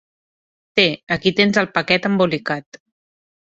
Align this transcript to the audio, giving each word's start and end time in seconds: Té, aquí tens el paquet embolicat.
Té, 0.79 0.85
aquí 1.17 1.35
tens 1.41 1.61
el 1.63 1.71
paquet 1.77 2.11
embolicat. 2.11 2.83